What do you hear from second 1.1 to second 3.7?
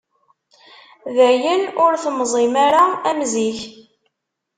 Dayen, ur temẓim ara am zik.